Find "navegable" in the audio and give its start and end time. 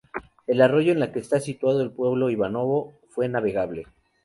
3.29-3.85